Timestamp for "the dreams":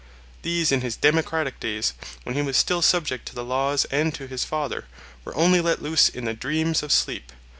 6.25-6.81